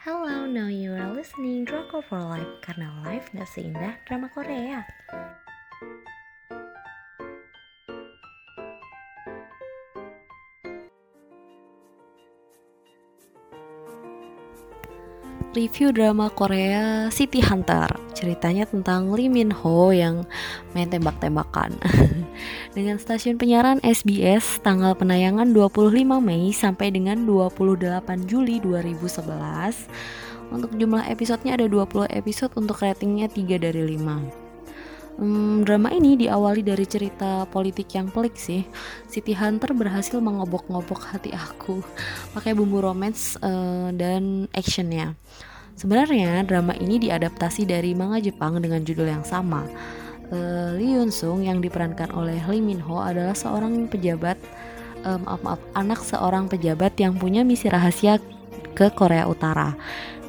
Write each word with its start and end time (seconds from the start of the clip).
Hello, 0.00 0.48
now 0.48 0.72
you 0.72 0.96
are 0.96 1.12
listening 1.12 1.68
Drama 1.68 2.00
for 2.00 2.16
Life 2.24 2.64
karena 2.64 2.88
life 3.04 3.28
gak 3.36 3.44
seindah 3.44 4.00
drama 4.08 4.32
Korea. 4.32 4.80
Review 15.50 15.90
drama 15.90 16.30
Korea 16.30 17.10
City 17.10 17.42
Hunter. 17.42 17.90
Ceritanya 18.14 18.70
tentang 18.70 19.10
Lee 19.10 19.26
Min 19.26 19.50
Ho 19.50 19.90
yang 19.90 20.22
main 20.78 20.86
tembak-tembakan. 20.86 21.74
Dengan 22.76 23.02
stasiun 23.02 23.34
penyiaran 23.34 23.82
SBS 23.82 24.62
Tanggal 24.62 24.94
penayangan 24.94 25.50
25 25.50 25.90
Mei 26.22 26.54
sampai 26.54 26.94
dengan 26.94 27.26
28 27.26 28.30
Juli 28.30 28.62
2011 28.62 30.54
Untuk 30.54 30.70
jumlah 30.78 31.04
episodenya 31.10 31.58
ada 31.58 31.66
20 31.66 32.08
episode 32.14 32.54
Untuk 32.54 32.78
ratingnya 32.80 33.26
3 33.26 33.58
dari 33.58 33.82
5 33.98 34.49
Hmm, 35.20 35.68
drama 35.68 35.92
ini 35.92 36.16
diawali 36.16 36.64
dari 36.64 36.88
cerita 36.88 37.44
politik 37.52 37.92
yang 37.92 38.08
pelik 38.08 38.40
sih. 38.40 38.64
City 39.04 39.36
Hunter 39.36 39.76
berhasil 39.76 40.16
mengobok-ngobok 40.16 41.12
hati 41.12 41.28
aku 41.36 41.84
pakai 42.32 42.56
bumbu 42.56 42.80
romance 42.80 43.36
uh, 43.44 43.92
dan 43.92 44.48
actionnya. 44.56 45.12
Sebenarnya 45.76 46.40
drama 46.48 46.72
ini 46.72 46.96
diadaptasi 46.96 47.68
dari 47.68 47.92
manga 47.92 48.16
Jepang 48.16 48.64
dengan 48.64 48.80
judul 48.80 49.12
yang 49.12 49.20
sama. 49.20 49.68
Uh, 50.32 50.80
Lee 50.80 50.96
Yoon 50.96 51.12
Sung 51.12 51.44
yang 51.44 51.60
diperankan 51.60 52.16
oleh 52.16 52.40
Lee 52.48 52.64
Min 52.64 52.80
Ho 52.80 53.04
adalah 53.04 53.36
seorang 53.36 53.92
pejabat, 53.92 54.40
uh, 55.04 55.20
maaf 55.20 55.44
maaf, 55.44 55.60
anak 55.76 56.00
seorang 56.00 56.48
pejabat 56.48 56.96
yang 56.96 57.12
punya 57.20 57.44
misi 57.44 57.68
rahasia 57.68 58.16
ke 58.72 58.88
Korea 58.96 59.28
Utara. 59.28 59.76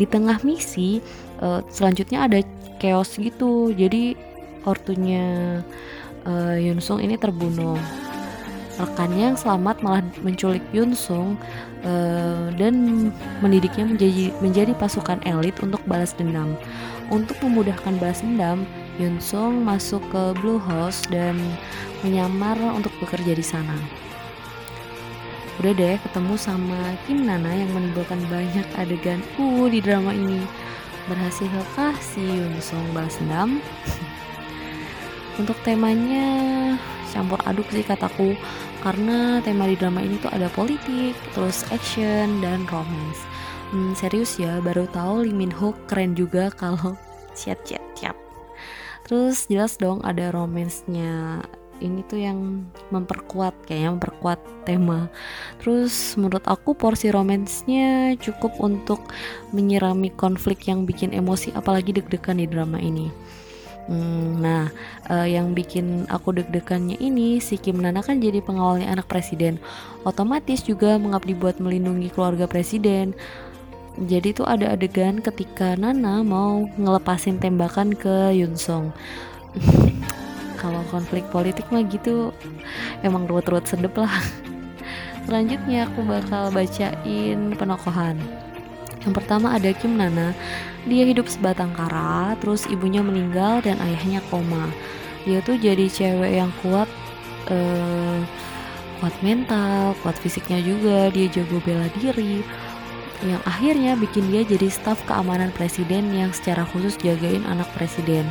Di 0.00 0.08
tengah 0.08 0.40
misi, 0.48 1.04
uh, 1.44 1.60
selanjutnya 1.68 2.24
ada 2.24 2.40
chaos 2.80 3.20
gitu. 3.20 3.68
Jadi 3.76 4.27
ortunya 4.68 5.60
uh, 6.28 6.56
Yun 6.60 6.84
Sung 6.84 7.00
ini 7.00 7.16
terbunuh. 7.16 7.80
Rekannya 8.78 9.34
yang 9.34 9.38
selamat 9.38 9.82
malah 9.82 10.06
menculik 10.22 10.62
Yun 10.70 10.94
Sung 10.94 11.34
uh, 11.82 12.52
dan 12.54 13.08
mendidiknya 13.42 13.90
menjadi 13.90 14.30
menjadi 14.38 14.72
pasukan 14.78 15.18
elit 15.26 15.58
untuk 15.58 15.82
balas 15.88 16.14
dendam. 16.14 16.54
Untuk 17.08 17.40
memudahkan 17.40 17.96
balas 17.98 18.20
dendam, 18.20 18.68
Yun 19.02 19.18
Sung 19.18 19.66
masuk 19.66 20.04
ke 20.12 20.36
Blue 20.38 20.62
House 20.62 21.02
dan 21.10 21.40
menyamar 22.06 22.54
untuk 22.76 22.94
bekerja 23.02 23.34
di 23.34 23.42
sana. 23.42 23.74
Udah 25.58 25.74
deh 25.74 25.98
ketemu 25.98 26.38
sama 26.38 26.94
Kim 27.02 27.26
Nana 27.26 27.50
yang 27.50 27.74
menimbulkan 27.74 28.22
banyak 28.30 28.62
adegan 28.78 29.18
uh 29.42 29.66
di 29.66 29.82
drama 29.82 30.14
ini. 30.14 30.38
Berhasilkah 31.10 31.98
si 31.98 32.22
Yun 32.22 32.62
Sung 32.62 32.86
balas 32.94 33.18
dendam? 33.18 33.58
Untuk 35.38 35.54
temanya 35.62 36.26
campur 37.14 37.38
aduk 37.46 37.70
sih 37.70 37.86
kataku 37.86 38.34
karena 38.82 39.38
tema 39.42 39.70
di 39.70 39.78
drama 39.78 40.02
ini 40.02 40.18
tuh 40.18 40.30
ada 40.34 40.50
politik, 40.50 41.14
terus 41.34 41.62
action 41.70 42.42
dan 42.42 42.66
romance. 42.70 43.22
Hmm, 43.70 43.94
serius 43.94 44.38
ya, 44.38 44.58
baru 44.58 44.90
tahu 44.90 45.28
Lee 45.28 45.36
Min 45.36 45.54
Ho 45.54 45.74
keren 45.86 46.18
juga 46.18 46.50
kalau 46.60 46.98
chat 47.38 47.58
chat 47.62 47.82
chat. 47.94 48.18
Terus 49.06 49.48
jelas 49.48 49.80
dong 49.80 50.04
ada 50.04 50.34
romansnya 50.34 51.40
ini 51.78 52.02
tuh 52.10 52.18
yang 52.18 52.66
memperkuat 52.90 53.54
kayaknya 53.64 53.94
memperkuat 53.94 54.40
tema. 54.66 55.06
Terus 55.62 56.18
menurut 56.18 56.44
aku 56.44 56.74
porsi 56.74 57.08
romansnya 57.14 58.18
cukup 58.18 58.58
untuk 58.58 59.06
menyirami 59.54 60.10
konflik 60.12 60.66
yang 60.66 60.84
bikin 60.84 61.14
emosi 61.14 61.54
apalagi 61.54 61.94
deg-degan 61.94 62.42
di 62.42 62.46
drama 62.50 62.82
ini. 62.82 63.08
Hmm, 63.88 64.44
nah, 64.44 64.68
uh, 65.08 65.24
yang 65.24 65.56
bikin 65.56 66.04
aku 66.12 66.36
deg-degannya 66.36 67.00
ini 67.00 67.40
si 67.40 67.56
Kim 67.56 67.80
Nana 67.80 68.04
kan 68.04 68.20
jadi 68.20 68.44
pengawalnya 68.44 68.92
anak 68.92 69.08
presiden. 69.08 69.56
Otomatis 70.04 70.60
juga 70.60 71.00
mengabdi 71.00 71.32
buat 71.32 71.56
melindungi 71.56 72.12
keluarga 72.12 72.44
presiden. 72.44 73.16
Jadi 73.96 74.36
tuh 74.36 74.44
ada 74.44 74.76
adegan 74.76 75.24
ketika 75.24 75.72
Nana 75.74 76.20
mau 76.20 76.68
ngelepasin 76.76 77.40
tembakan 77.40 77.96
ke 77.96 78.36
Yun 78.36 78.60
Song. 78.60 78.92
Kalau 80.60 80.84
konflik 80.92 81.24
politik 81.32 81.64
mah 81.72 81.80
gitu 81.88 82.36
emang 83.00 83.24
ruwet-ruwet 83.24 83.64
sedep 83.64 83.96
lah. 83.96 84.12
Selanjutnya 85.24 85.88
aku 85.88 86.04
bakal 86.04 86.52
bacain 86.52 87.56
penokohan. 87.56 88.20
Yang 89.04 89.14
pertama 89.22 89.54
ada 89.54 89.70
Kim 89.74 89.98
Nana. 89.98 90.34
Dia 90.88 91.04
hidup 91.04 91.28
sebatang 91.28 91.74
kara, 91.76 92.34
terus 92.40 92.64
ibunya 92.66 93.04
meninggal 93.04 93.62
dan 93.62 93.78
ayahnya 93.78 94.24
koma. 94.32 94.70
Dia 95.28 95.44
tuh 95.44 95.60
jadi 95.60 95.86
cewek 95.86 96.32
yang 96.40 96.50
kuat, 96.64 96.88
uh, 97.52 98.20
kuat 98.98 99.14
mental, 99.20 99.92
kuat 100.00 100.16
fisiknya 100.18 100.58
juga. 100.64 101.12
Dia 101.12 101.28
jago 101.28 101.60
bela 101.62 101.86
diri. 102.00 102.42
Yang 103.18 103.42
akhirnya 103.44 103.92
bikin 103.98 104.30
dia 104.30 104.46
jadi 104.46 104.70
staf 104.70 105.02
keamanan 105.04 105.50
presiden 105.54 106.14
yang 106.14 106.30
secara 106.30 106.62
khusus 106.70 106.94
jagain 107.02 107.42
anak 107.50 107.66
presiden. 107.74 108.24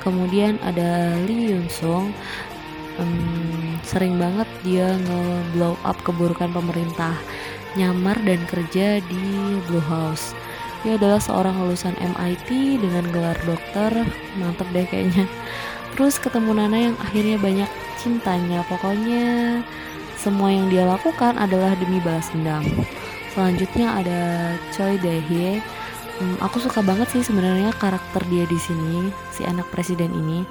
Kemudian 0.00 0.56
ada 0.64 1.12
Lee 1.28 1.52
Yun 1.52 1.68
Sung, 1.68 2.14
um, 2.96 3.76
sering 3.84 4.16
banget 4.16 4.48
dia 4.64 4.96
nge-blow 4.96 5.76
up 5.84 5.98
keburukan 6.04 6.48
pemerintah 6.52 7.12
nyamar 7.78 8.18
dan 8.26 8.40
kerja 8.48 8.98
di 9.04 9.24
Blue 9.68 9.84
House. 9.84 10.32
Dia 10.80 10.96
adalah 10.96 11.20
seorang 11.20 11.60
lulusan 11.60 11.92
MIT 12.00 12.80
dengan 12.80 13.04
gelar 13.12 13.36
dokter, 13.44 13.92
mantep 14.40 14.64
deh 14.72 14.88
kayaknya. 14.88 15.28
Terus 15.92 16.16
ketemu 16.16 16.56
Nana 16.56 16.78
yang 16.90 16.96
akhirnya 16.96 17.36
banyak 17.36 17.70
cintanya, 18.00 18.64
pokoknya 18.64 19.60
semua 20.16 20.48
yang 20.48 20.72
dia 20.72 20.88
lakukan 20.88 21.36
adalah 21.36 21.76
demi 21.76 22.00
balas 22.00 22.32
dendam. 22.32 22.64
Selanjutnya 23.36 24.00
ada 24.00 24.20
Choi 24.72 24.96
Dae-hye. 24.96 25.60
Hmm, 26.20 26.36
aku 26.44 26.60
suka 26.60 26.84
banget 26.84 27.08
sih 27.12 27.24
sebenarnya 27.24 27.72
karakter 27.76 28.20
dia 28.28 28.44
di 28.44 28.56
sini, 28.60 29.08
si 29.32 29.44
anak 29.44 29.68
presiden 29.72 30.12
ini. 30.12 30.44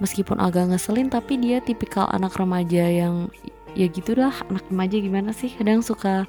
Meskipun 0.00 0.40
agak 0.40 0.68
ngeselin, 0.72 1.08
tapi 1.08 1.40
dia 1.40 1.60
tipikal 1.60 2.08
anak 2.12 2.36
remaja 2.36 2.88
yang 2.88 3.28
ya 3.74 3.86
gitulah 3.90 4.34
anak 4.50 4.64
remaja 4.70 4.96
gimana 4.98 5.30
sih 5.34 5.50
kadang 5.54 5.82
suka 5.82 6.26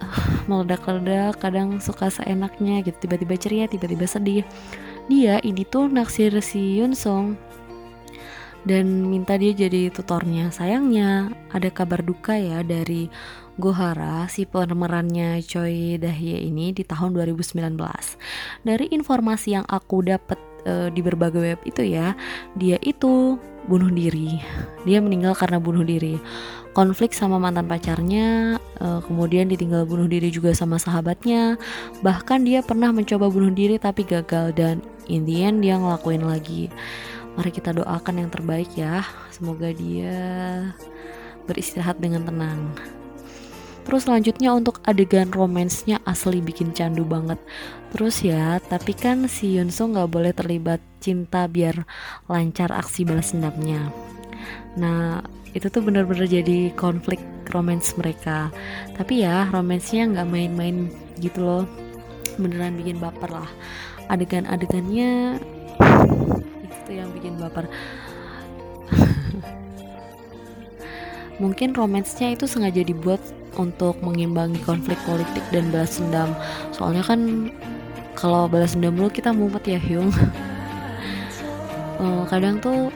uh, 0.00 0.20
meledak-ledak 0.48 1.38
kadang 1.40 1.78
suka 1.78 2.08
seenaknya 2.08 2.80
gitu 2.84 3.08
tiba-tiba 3.08 3.34
ceria 3.38 3.64
tiba-tiba 3.68 4.04
sedih 4.08 4.44
dia 5.06 5.38
ini 5.44 5.62
tuh 5.68 5.88
naksir 5.88 6.32
si 6.40 6.80
Yun 6.80 6.96
Song 6.96 7.36
dan 8.62 9.10
minta 9.10 9.34
dia 9.34 9.50
jadi 9.50 9.90
tutornya. 9.90 10.54
Sayangnya 10.54 11.34
ada 11.50 11.68
kabar 11.70 12.02
duka 12.02 12.38
ya 12.38 12.62
dari 12.62 13.10
Gohara 13.60 14.24
si 14.32 14.48
pemerannya 14.48 15.44
Choi 15.44 16.00
Dahye 16.00 16.48
ini 16.48 16.72
di 16.72 16.86
tahun 16.86 17.12
2019. 17.12 17.76
Dari 18.64 18.86
informasi 18.94 19.60
yang 19.60 19.66
aku 19.68 20.06
dapat 20.06 20.40
uh, 20.66 20.88
di 20.90 21.00
berbagai 21.00 21.40
web 21.40 21.60
itu 21.66 21.82
ya, 21.84 22.14
dia 22.56 22.76
itu 22.82 23.38
bunuh 23.66 23.90
diri. 23.90 24.42
Dia 24.82 24.98
meninggal 24.98 25.38
karena 25.38 25.62
bunuh 25.62 25.86
diri. 25.86 26.18
Konflik 26.72 27.12
sama 27.12 27.36
mantan 27.36 27.68
pacarnya, 27.68 28.56
uh, 28.80 29.00
kemudian 29.04 29.46
ditinggal 29.52 29.84
bunuh 29.84 30.08
diri 30.08 30.32
juga 30.32 30.56
sama 30.56 30.80
sahabatnya. 30.80 31.60
Bahkan 32.00 32.48
dia 32.48 32.64
pernah 32.64 32.90
mencoba 32.90 33.28
bunuh 33.28 33.52
diri 33.52 33.76
tapi 33.76 34.08
gagal 34.08 34.56
dan 34.56 34.80
in 35.06 35.28
the 35.28 35.44
end 35.44 35.60
dia 35.60 35.76
ngelakuin 35.76 36.24
lagi. 36.24 36.72
Mari 37.36 37.50
kita 37.52 37.76
doakan 37.76 38.24
yang 38.24 38.30
terbaik 38.32 38.72
ya. 38.72 39.04
Semoga 39.28 39.72
dia 39.72 40.16
beristirahat 41.44 42.00
dengan 42.00 42.24
tenang. 42.24 42.72
Terus 43.82 44.06
selanjutnya 44.06 44.54
untuk 44.54 44.78
adegan 44.86 45.34
romansnya 45.34 45.98
asli 46.06 46.38
bikin 46.38 46.70
candu 46.70 47.02
banget. 47.02 47.38
Terus 47.90 48.22
ya, 48.22 48.62
tapi 48.62 48.94
kan 48.94 49.26
si 49.26 49.58
Yunso 49.58 49.90
nggak 49.90 50.10
boleh 50.10 50.32
terlibat 50.32 50.78
cinta 51.02 51.50
biar 51.50 51.82
lancar 52.30 52.70
aksi 52.70 53.02
balas 53.02 53.34
dendamnya. 53.34 53.90
Nah, 54.78 55.20
itu 55.52 55.68
tuh 55.68 55.84
bener-bener 55.84 56.24
jadi 56.24 56.72
konflik 56.78 57.20
romans 57.52 57.92
mereka. 57.98 58.48
Tapi 58.96 59.26
ya, 59.26 59.50
romansnya 59.50 60.08
nggak 60.08 60.28
main-main 60.30 60.88
gitu 61.20 61.42
loh. 61.42 61.64
Beneran 62.40 62.78
bikin 62.78 62.96
baper 62.96 63.28
lah. 63.28 63.50
Adegan-adegannya 64.08 65.36
itu 66.64 66.90
yang 66.94 67.12
bikin 67.12 67.36
baper. 67.36 67.68
Mungkin 71.42 71.74
romansnya 71.74 72.32
itu 72.32 72.48
sengaja 72.48 72.80
dibuat 72.80 73.20
untuk 73.56 73.98
mengimbangi 74.00 74.60
konflik 74.62 74.98
politik 75.04 75.42
dan 75.52 75.68
balas 75.72 75.98
dendam. 75.98 76.32
Soalnya 76.72 77.04
kan 77.04 77.50
kalau 78.16 78.46
balas 78.46 78.76
dendam 78.76 78.96
dulu 78.96 79.10
kita 79.12 79.32
mumet 79.32 79.64
ya 79.66 79.80
Hyung. 79.80 80.12
Uh, 82.00 82.24
kadang 82.32 82.60
tuh 82.62 82.88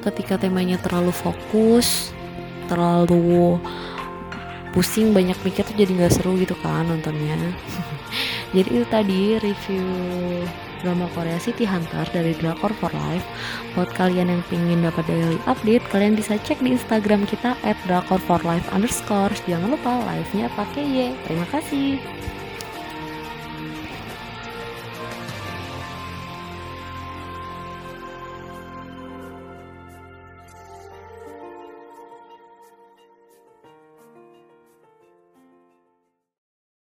ketika 0.00 0.40
temanya 0.40 0.80
terlalu 0.80 1.12
fokus 1.12 2.16
terlalu 2.70 3.58
pusing 4.70 5.10
banyak 5.10 5.34
mikir 5.42 5.66
tuh 5.66 5.74
jadi 5.74 5.90
nggak 5.90 6.14
seru 6.14 6.38
gitu 6.38 6.54
kan 6.62 6.86
nontonnya. 6.86 7.34
Jadi 8.54 8.82
itu 8.82 8.86
tadi 8.90 9.38
review 9.38 9.86
drama 10.80 11.06
Korea 11.16 11.40
City 11.40 11.64
Hunter 11.64 12.04
dari 12.12 12.36
Drakor 12.36 12.72
for 12.76 12.92
Life. 12.92 13.24
Buat 13.72 13.92
kalian 13.96 14.32
yang 14.32 14.42
pengen 14.52 14.84
dapat 14.84 15.06
daily 15.08 15.38
update 15.48 15.84
kalian 15.88 16.18
bisa 16.18 16.36
cek 16.42 16.60
di 16.60 16.76
Instagram 16.76 17.24
kita 17.24 17.56
at 17.64 17.78
drakor 17.88 18.18
for 18.24 18.40
life 18.42 18.66
underscore. 18.74 19.32
Jangan 19.48 19.72
lupa 19.72 20.02
live 20.04 20.30
nya 20.36 20.46
pakai 20.58 20.84
Y. 20.84 20.98
Terima 21.24 21.46
kasih 21.48 22.19